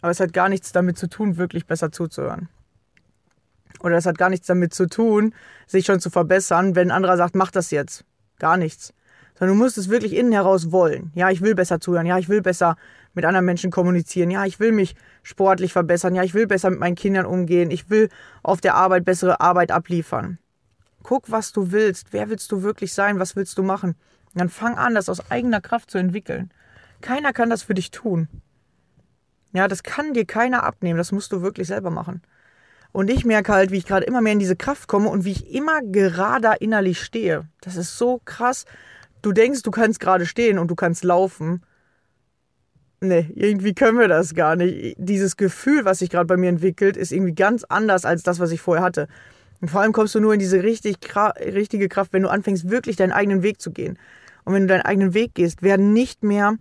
[0.00, 2.48] Aber es hat gar nichts damit zu tun, wirklich besser zuzuhören.
[3.82, 5.34] Oder es hat gar nichts damit zu tun,
[5.66, 8.04] sich schon zu verbessern, wenn ein anderer sagt, mach das jetzt.
[8.38, 8.92] Gar nichts.
[9.38, 11.12] Sondern du musst es wirklich innen heraus wollen.
[11.14, 12.06] Ja, ich will besser zuhören.
[12.06, 12.76] Ja, ich will besser
[13.14, 14.30] mit anderen Menschen kommunizieren.
[14.30, 16.14] Ja, ich will mich sportlich verbessern.
[16.14, 17.70] Ja, ich will besser mit meinen Kindern umgehen.
[17.70, 18.08] Ich will
[18.42, 20.38] auf der Arbeit bessere Arbeit abliefern.
[21.02, 22.12] Guck, was du willst.
[22.12, 23.18] Wer willst du wirklich sein?
[23.18, 23.96] Was willst du machen?
[24.32, 26.50] Und dann fang an, das aus eigener Kraft zu entwickeln.
[27.00, 28.28] Keiner kann das für dich tun.
[29.52, 30.98] Ja, das kann dir keiner abnehmen.
[30.98, 32.22] Das musst du wirklich selber machen.
[32.92, 35.32] Und ich merke halt, wie ich gerade immer mehr in diese Kraft komme und wie
[35.32, 37.48] ich immer gerader innerlich stehe.
[37.60, 38.64] Das ist so krass.
[39.22, 41.62] Du denkst, du kannst gerade stehen und du kannst laufen.
[43.00, 44.96] Nee, irgendwie können wir das gar nicht.
[44.98, 48.50] Dieses Gefühl, was sich gerade bei mir entwickelt, ist irgendwie ganz anders als das, was
[48.50, 49.08] ich vorher hatte.
[49.60, 52.96] Und vor allem kommst du nur in diese richtig richtige Kraft, wenn du anfängst, wirklich
[52.96, 53.98] deinen eigenen Weg zu gehen.
[54.44, 56.56] Und wenn du deinen eigenen Weg gehst, werden nicht mehr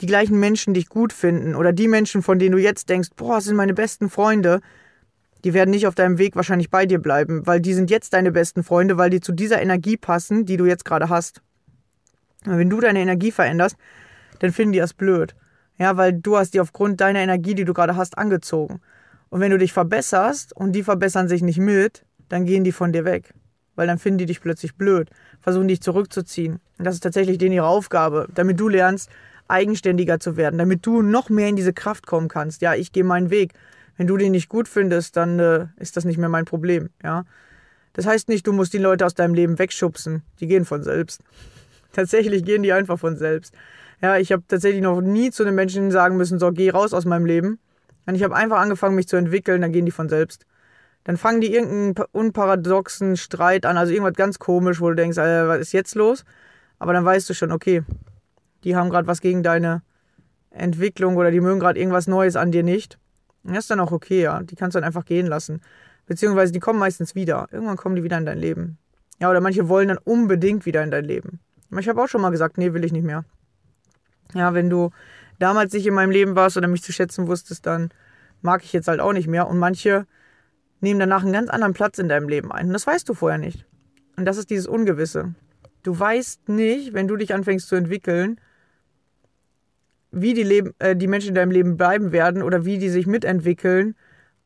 [0.00, 3.36] die gleichen Menschen dich gut finden oder die Menschen, von denen du jetzt denkst, boah,
[3.36, 4.60] das sind meine besten Freunde,
[5.44, 8.32] die werden nicht auf deinem Weg wahrscheinlich bei dir bleiben, weil die sind jetzt deine
[8.32, 11.42] besten Freunde, weil die zu dieser Energie passen, die du jetzt gerade hast.
[12.46, 13.76] Und wenn du deine Energie veränderst,
[14.38, 15.34] dann finden die das blöd.
[15.78, 18.80] Ja, weil du hast die aufgrund deiner Energie, die du gerade hast, angezogen.
[19.28, 22.92] Und wenn du dich verbesserst und die verbessern sich nicht mit, dann gehen die von
[22.92, 23.34] dir weg.
[23.74, 26.60] Weil dann finden die dich plötzlich blöd, versuchen dich zurückzuziehen.
[26.78, 29.10] Und das ist tatsächlich denen ihre Aufgabe, damit du lernst,
[29.48, 32.62] eigenständiger zu werden, damit du noch mehr in diese Kraft kommen kannst.
[32.62, 33.52] Ja, ich gehe meinen Weg
[33.96, 37.24] wenn du den nicht gut findest, dann äh, ist das nicht mehr mein Problem, ja.
[37.92, 40.22] Das heißt nicht, du musst die Leute aus deinem Leben wegschubsen.
[40.40, 41.22] Die gehen von selbst.
[41.92, 43.54] Tatsächlich gehen die einfach von selbst.
[44.02, 47.04] Ja, ich habe tatsächlich noch nie zu den Menschen sagen müssen, so, geh raus aus
[47.04, 47.60] meinem Leben.
[48.04, 50.44] Und ich habe einfach angefangen, mich zu entwickeln, dann gehen die von selbst.
[51.04, 55.48] Dann fangen die irgendeinen unparadoxen Streit an, also irgendwas ganz komisch, wo du denkst, Alter,
[55.48, 56.24] was ist jetzt los?
[56.78, 57.82] Aber dann weißt du schon, okay,
[58.64, 59.82] die haben gerade was gegen deine
[60.50, 62.98] Entwicklung oder die mögen gerade irgendwas Neues an dir nicht.
[63.44, 64.42] Das ist dann auch okay, ja.
[64.42, 65.60] Die kannst du dann einfach gehen lassen.
[66.06, 67.48] Beziehungsweise die kommen meistens wieder.
[67.50, 68.78] Irgendwann kommen die wieder in dein Leben.
[69.20, 71.40] Ja, oder manche wollen dann unbedingt wieder in dein Leben.
[71.78, 73.24] Ich habe auch schon mal gesagt, nee, will ich nicht mehr.
[74.34, 74.90] Ja, wenn du
[75.38, 77.90] damals nicht in meinem Leben warst oder mich zu schätzen wusstest, dann
[78.42, 79.48] mag ich jetzt halt auch nicht mehr.
[79.48, 80.06] Und manche
[80.80, 82.66] nehmen danach einen ganz anderen Platz in deinem Leben ein.
[82.66, 83.66] Und das weißt du vorher nicht.
[84.16, 85.34] Und das ist dieses Ungewisse.
[85.82, 88.40] Du weißt nicht, wenn du dich anfängst zu entwickeln,
[90.14, 93.06] wie die, Leben, äh, die Menschen in deinem Leben bleiben werden oder wie die sich
[93.06, 93.94] mitentwickeln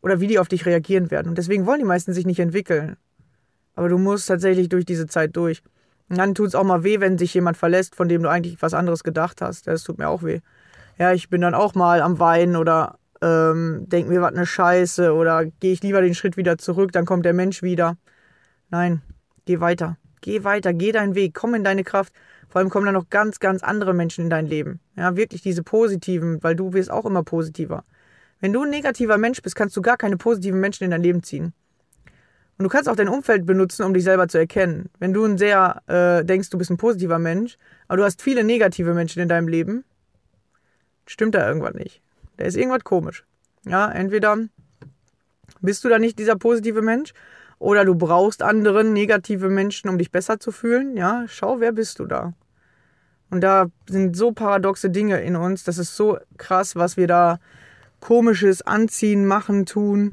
[0.00, 1.28] oder wie die auf dich reagieren werden.
[1.28, 2.96] Und deswegen wollen die meisten sich nicht entwickeln.
[3.74, 5.62] Aber du musst tatsächlich durch diese Zeit durch.
[6.08, 8.60] Und dann tut es auch mal weh, wenn sich jemand verlässt, von dem du eigentlich
[8.60, 9.66] was anderes gedacht hast.
[9.66, 10.40] Das tut mir auch weh.
[10.98, 15.12] Ja, ich bin dann auch mal am Weinen oder ähm, denk mir, was eine Scheiße
[15.12, 17.96] oder gehe ich lieber den Schritt wieder zurück, dann kommt der Mensch wieder.
[18.70, 19.02] Nein,
[19.44, 19.96] geh weiter.
[20.20, 22.12] Geh weiter, geh deinen Weg, komm in deine Kraft.
[22.48, 24.80] Vor allem kommen da noch ganz, ganz andere Menschen in dein Leben.
[24.96, 27.84] Ja, wirklich diese positiven, weil du wirst auch immer positiver.
[28.40, 31.22] Wenn du ein negativer Mensch bist, kannst du gar keine positiven Menschen in dein Leben
[31.22, 31.52] ziehen.
[32.56, 34.90] Und du kannst auch dein Umfeld benutzen, um dich selber zu erkennen.
[34.98, 37.56] Wenn du ein sehr äh, denkst, du bist ein positiver Mensch,
[37.86, 39.84] aber du hast viele negative Menschen in deinem Leben,
[41.06, 42.02] stimmt da irgendwas nicht.
[42.36, 43.24] Da ist irgendwas komisch.
[43.64, 44.38] Ja, entweder
[45.60, 47.12] bist du da nicht dieser positive Mensch
[47.58, 50.96] oder du brauchst anderen negative Menschen, um dich besser zu fühlen.
[50.96, 52.34] Ja, schau, wer bist du da?
[53.30, 55.64] Und da sind so paradoxe Dinge in uns.
[55.64, 57.38] Das ist so krass, was wir da
[58.00, 60.12] komisches anziehen, machen, tun.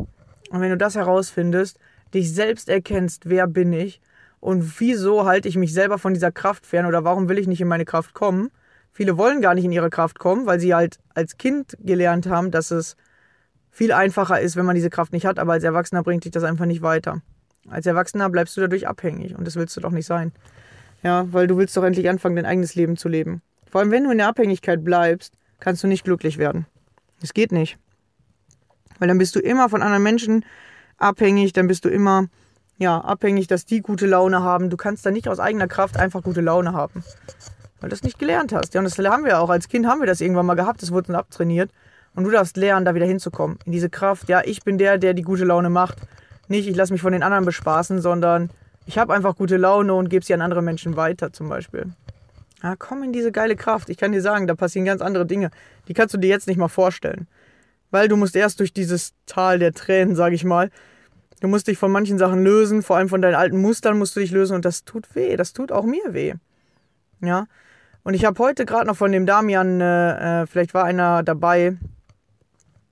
[0.50, 1.80] Und wenn du das herausfindest,
[2.14, 4.02] dich selbst erkennst, wer bin ich
[4.40, 7.62] und wieso halte ich mich selber von dieser Kraft fern oder warum will ich nicht
[7.62, 8.52] in meine Kraft kommen?
[8.92, 12.52] Viele wollen gar nicht in ihre Kraft kommen, weil sie halt als Kind gelernt haben,
[12.52, 12.96] dass es
[13.72, 16.44] viel einfacher ist, wenn man diese Kraft nicht hat, aber als Erwachsener bringt dich das
[16.44, 17.22] einfach nicht weiter.
[17.70, 20.32] Als Erwachsener bleibst du dadurch abhängig und das willst du doch nicht sein.
[21.04, 23.42] Ja, weil du willst doch endlich anfangen, dein eigenes Leben zu leben.
[23.70, 26.66] Vor allem, wenn du in der Abhängigkeit bleibst, kannst du nicht glücklich werden.
[27.22, 27.78] Es geht nicht.
[29.00, 30.46] Weil dann bist du immer von anderen Menschen
[30.98, 32.28] abhängig, dann bist du immer
[32.78, 34.70] ja, abhängig, dass die gute Laune haben.
[34.70, 37.04] Du kannst da nicht aus eigener Kraft einfach gute Laune haben.
[37.80, 38.74] Weil du das nicht gelernt hast.
[38.74, 39.50] Ja, und das haben wir auch.
[39.50, 41.72] Als Kind haben wir das irgendwann mal gehabt, das wurde uns abtrainiert.
[42.16, 43.60] Und du darfst lernen, da wieder hinzukommen.
[43.66, 44.30] In diese Kraft.
[44.30, 45.98] Ja, ich bin der, der die gute Laune macht
[46.48, 48.50] nicht, ich lasse mich von den anderen bespaßen, sondern
[48.86, 51.92] ich habe einfach gute Laune und gebe sie an andere Menschen weiter zum Beispiel.
[52.64, 53.90] Ja, komm in diese geile Kraft.
[53.90, 55.52] Ich kann dir sagen, da passieren ganz andere Dinge.
[55.88, 57.28] Die kannst du dir jetzt nicht mal vorstellen.
[57.92, 60.72] Weil du musst erst durch dieses Tal der Tränen, sage ich mal,
[61.42, 64.20] du musst dich von manchen Sachen lösen, vor allem von deinen alten Mustern musst du
[64.20, 65.36] dich lösen und das tut weh.
[65.36, 66.34] Das tut auch mir weh.
[67.22, 67.46] Ja.
[68.04, 71.78] Und ich habe heute gerade noch von dem Damian, äh, äh vielleicht war einer dabei,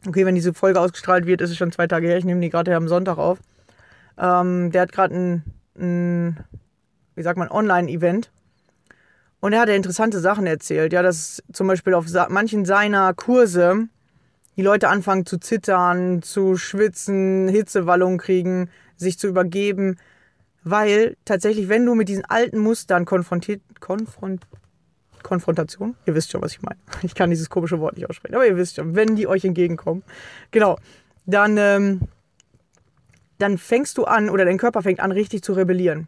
[0.05, 2.17] Okay, wenn diese Folge ausgestrahlt wird, ist es schon zwei Tage her.
[2.17, 3.39] Ich nehme die gerade am Sonntag auf.
[4.17, 5.43] Ähm, der hat gerade ein,
[5.77, 6.43] ein,
[7.15, 8.29] wie sagt man, Online-Event.
[9.39, 13.87] Und er hat ja interessante Sachen erzählt, ja, dass zum Beispiel auf manchen seiner Kurse
[14.55, 19.97] die Leute anfangen zu zittern, zu schwitzen, Hitzewallungen kriegen, sich zu übergeben,
[20.63, 24.45] weil tatsächlich, wenn du mit diesen alten Mustern konfrontiert, konfront,
[25.23, 26.79] Konfrontation, ihr wisst schon, was ich meine.
[27.03, 30.03] Ich kann dieses komische Wort nicht aussprechen, aber ihr wisst schon, wenn die euch entgegenkommen,
[30.51, 30.77] genau,
[31.25, 32.01] dann, ähm,
[33.39, 36.07] dann fängst du an oder dein Körper fängt an, richtig zu rebellieren.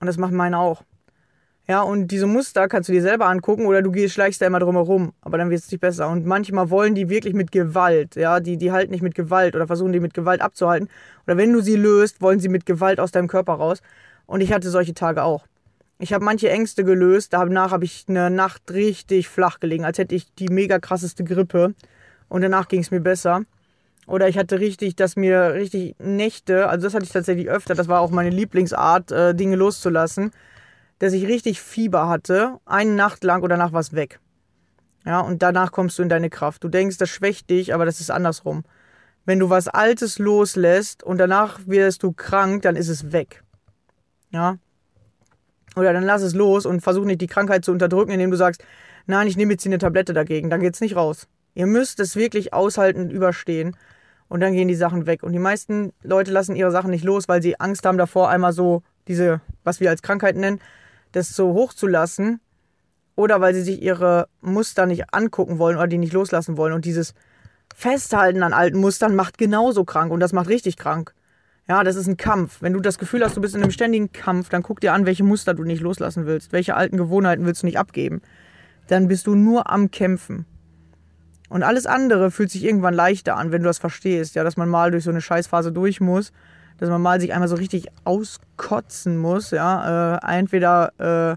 [0.00, 0.82] Und das macht meine auch.
[1.68, 4.58] Ja, und diese Muster kannst du dir selber angucken oder du gehst, schleichst da immer
[4.58, 6.08] drum herum, aber dann wird es nicht besser.
[6.08, 9.68] Und manchmal wollen die wirklich mit Gewalt, ja, die, die halten nicht mit Gewalt oder
[9.68, 10.88] versuchen die mit Gewalt abzuhalten.
[11.26, 13.80] Oder wenn du sie löst, wollen sie mit Gewalt aus deinem Körper raus.
[14.26, 15.46] Und ich hatte solche Tage auch.
[15.98, 20.14] Ich habe manche Ängste gelöst, danach habe ich eine Nacht richtig flach gelegen, als hätte
[20.14, 21.74] ich die mega krasseste Grippe.
[22.28, 23.42] Und danach ging es mir besser.
[24.06, 27.88] Oder ich hatte richtig, dass mir richtig Nächte, also das hatte ich tatsächlich öfter, das
[27.88, 30.32] war auch meine Lieblingsart, äh, Dinge loszulassen,
[30.98, 34.18] dass ich richtig Fieber hatte, eine Nacht lang und danach war es weg.
[35.04, 36.62] Ja, und danach kommst du in deine Kraft.
[36.64, 38.64] Du denkst, das schwächt dich, aber das ist andersrum.
[39.24, 43.42] Wenn du was Altes loslässt und danach wirst du krank, dann ist es weg.
[44.30, 44.58] Ja.
[45.76, 48.64] Oder dann lass es los und versuch nicht die Krankheit zu unterdrücken, indem du sagst,
[49.06, 51.28] nein, ich nehme jetzt hier eine Tablette dagegen, dann geht's nicht raus.
[51.54, 53.76] Ihr müsst es wirklich aushalten überstehen
[54.28, 55.22] und dann gehen die Sachen weg.
[55.22, 58.52] Und die meisten Leute lassen ihre Sachen nicht los, weil sie Angst haben davor, einmal
[58.52, 60.60] so diese, was wir als Krankheit nennen,
[61.12, 62.40] das so hochzulassen
[63.14, 66.72] oder weil sie sich ihre Muster nicht angucken wollen oder die nicht loslassen wollen.
[66.72, 67.14] Und dieses
[67.74, 71.14] Festhalten an alten Mustern macht genauso krank und das macht richtig krank.
[71.68, 72.60] Ja, das ist ein Kampf.
[72.60, 75.06] Wenn du das Gefühl hast, du bist in einem ständigen Kampf, dann guck dir an,
[75.06, 78.20] welche Muster du nicht loslassen willst, welche alten Gewohnheiten willst du nicht abgeben.
[78.88, 80.44] Dann bist du nur am Kämpfen.
[81.48, 84.68] Und alles andere fühlt sich irgendwann leichter an, wenn du das verstehst, ja, dass man
[84.68, 86.32] mal durch so eine Scheißphase durch muss,
[86.78, 91.36] dass man mal sich einmal so richtig auskotzen muss, ja, äh, entweder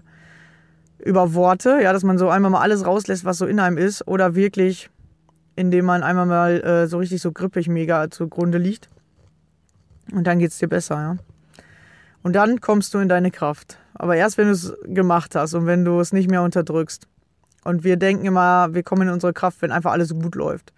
[1.08, 4.08] über Worte, ja, dass man so einmal mal alles rauslässt, was so in einem ist,
[4.08, 4.90] oder wirklich,
[5.54, 8.88] indem man einmal mal äh, so richtig so grippig mega zugrunde liegt.
[10.12, 11.16] Und dann geht's dir besser, ja.
[12.22, 13.78] Und dann kommst du in deine Kraft.
[13.94, 17.06] Aber erst, wenn du es gemacht hast und wenn du es nicht mehr unterdrückst.
[17.64, 20.72] Und wir denken immer, wir kommen in unsere Kraft, wenn einfach alles gut läuft.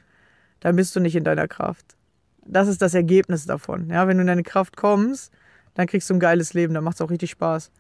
[0.61, 1.97] Dann bist du nicht in deiner Kraft.
[2.45, 3.91] Das ist das Ergebnis davon.
[3.91, 5.33] Ja, wenn du in deine Kraft kommst,
[5.75, 7.71] dann kriegst du ein geiles Leben, dann macht es auch richtig Spaß.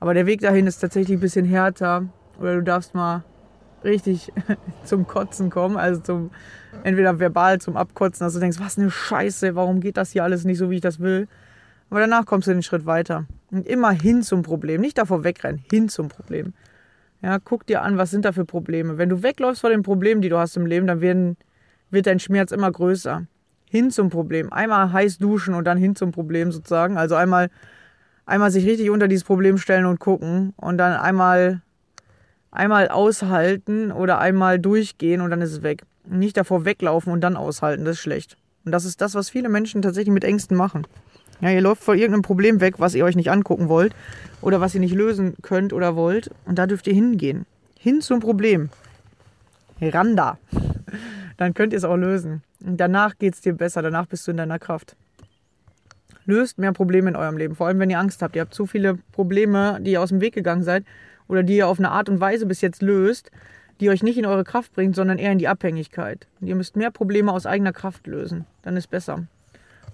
[0.00, 2.08] Aber der Weg dahin ist tatsächlich ein bisschen härter.
[2.38, 3.24] Oder du darfst mal
[3.84, 4.32] richtig
[4.84, 6.30] zum Kotzen kommen, also zum
[6.82, 10.44] entweder verbal zum Abkotzen, dass du denkst, was eine Scheiße, warum geht das hier alles
[10.44, 11.28] nicht so, wie ich das will.
[11.90, 13.26] Aber danach kommst du den Schritt weiter.
[13.50, 16.52] Und immer hin zum Problem, nicht davor wegrennen, hin zum Problem.
[17.22, 18.98] Ja, guck dir an, was sind da für Probleme.
[18.98, 21.36] Wenn du wegläufst vor den Problemen, die du hast im Leben, dann werden,
[21.90, 23.26] wird dein Schmerz immer größer.
[23.68, 24.52] Hin zum Problem.
[24.52, 26.98] Einmal heiß duschen und dann hin zum Problem sozusagen.
[26.98, 27.50] Also einmal,
[28.26, 31.62] einmal sich richtig unter dieses Problem stellen und gucken und dann einmal,
[32.56, 35.82] einmal aushalten oder einmal durchgehen und dann ist es weg.
[36.08, 38.36] Nicht davor weglaufen und dann aushalten, das ist schlecht.
[38.64, 40.86] Und das ist das, was viele Menschen tatsächlich mit Ängsten machen.
[41.40, 43.94] Ja, ihr läuft vor irgendeinem Problem weg, was ihr euch nicht angucken wollt
[44.40, 46.30] oder was ihr nicht lösen könnt oder wollt.
[46.46, 47.44] Und da dürft ihr hingehen.
[47.78, 48.70] Hin zum Problem.
[49.80, 50.38] Ran da.
[51.36, 52.42] Dann könnt ihr es auch lösen.
[52.64, 53.82] Und danach geht es dir besser.
[53.82, 54.96] Danach bist du in deiner Kraft.
[56.24, 57.54] Löst mehr Probleme in eurem Leben.
[57.54, 58.34] Vor allem, wenn ihr Angst habt.
[58.34, 60.84] Ihr habt zu viele Probleme, die ihr aus dem Weg gegangen seid
[61.28, 63.30] oder die ihr auf eine Art und Weise bis jetzt löst,
[63.80, 66.26] die euch nicht in eure Kraft bringt, sondern eher in die Abhängigkeit.
[66.40, 68.46] Und ihr müsst mehr Probleme aus eigener Kraft lösen.
[68.62, 69.26] Dann ist besser.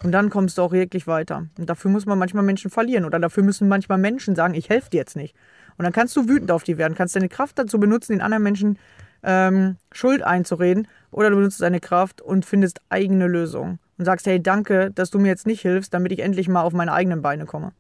[0.03, 1.47] Und dann kommst du auch wirklich weiter.
[1.59, 3.05] Und dafür muss man manchmal Menschen verlieren.
[3.05, 5.35] Oder dafür müssen manchmal Menschen sagen, ich helfe dir jetzt nicht.
[5.79, 8.43] Und dann kannst du wütend auf die werden, kannst deine Kraft dazu benutzen, den anderen
[8.43, 8.79] Menschen
[9.23, 10.89] ähm, Schuld einzureden.
[11.11, 13.79] Oder du benutzt deine Kraft und findest eigene Lösungen.
[13.99, 16.73] Und sagst, hey, danke, dass du mir jetzt nicht hilfst, damit ich endlich mal auf
[16.73, 17.73] meine eigenen Beine komme.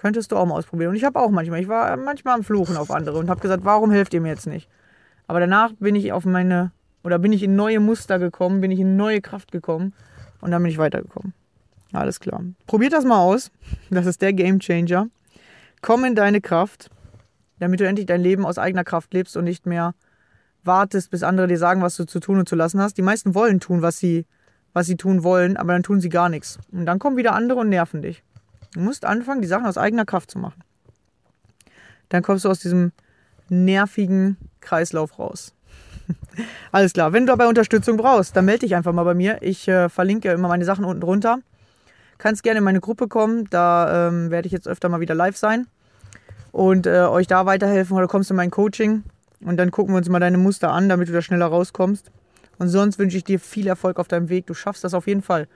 [0.00, 0.92] Könntest du auch mal ausprobieren.
[0.92, 3.66] Und ich habe auch manchmal, ich war manchmal am Fluchen auf andere und habe gesagt,
[3.66, 4.66] warum helft ihr mir jetzt nicht?
[5.26, 6.72] Aber danach bin ich auf meine,
[7.04, 9.92] oder bin ich in neue Muster gekommen, bin ich in neue Kraft gekommen
[10.40, 11.34] und dann bin ich weitergekommen.
[11.92, 12.42] Alles klar.
[12.66, 13.50] Probiert das mal aus.
[13.90, 15.08] Das ist der Game Changer.
[15.82, 16.88] Komm in deine Kraft,
[17.58, 19.94] damit du endlich dein Leben aus eigener Kraft lebst und nicht mehr
[20.64, 22.96] wartest, bis andere dir sagen, was du zu tun und zu lassen hast.
[22.96, 24.24] Die meisten wollen tun, was sie,
[24.72, 26.58] was sie tun wollen, aber dann tun sie gar nichts.
[26.72, 28.24] Und dann kommen wieder andere und nerven dich.
[28.74, 30.62] Du musst anfangen, die Sachen aus eigener Kraft zu machen.
[32.08, 32.92] Dann kommst du aus diesem
[33.48, 35.54] nervigen Kreislauf raus.
[36.72, 37.12] Alles klar.
[37.12, 39.38] Wenn du dabei Unterstützung brauchst, dann melde dich einfach mal bei mir.
[39.42, 41.38] Ich äh, verlinke immer meine Sachen unten drunter.
[42.18, 43.48] Kannst gerne in meine Gruppe kommen.
[43.50, 45.66] Da ähm, werde ich jetzt öfter mal wieder live sein
[46.52, 47.96] und äh, euch da weiterhelfen.
[47.96, 49.04] Oder kommst in mein Coaching
[49.44, 52.10] und dann gucken wir uns mal deine Muster an, damit du da schneller rauskommst.
[52.58, 54.46] Und sonst wünsche ich dir viel Erfolg auf deinem Weg.
[54.46, 55.48] Du schaffst das auf jeden Fall.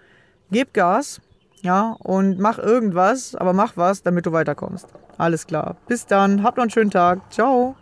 [0.50, 1.20] Gib Gas,
[1.64, 4.87] ja, und mach irgendwas, aber mach was, damit du weiterkommst.
[5.16, 5.77] Alles klar.
[5.88, 6.42] Bis dann.
[6.42, 7.20] Habt noch einen schönen Tag.
[7.33, 7.74] Ciao.